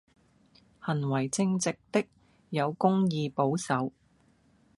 [0.79, 2.03] 行為正直的，
[2.49, 3.91] 有公義保守